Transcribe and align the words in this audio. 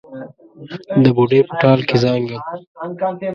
د 1.03 1.05
بوډۍ 1.15 1.41
په 1.47 1.53
ټال 1.61 1.79
کې 1.87 1.95
زانګم 2.03 2.41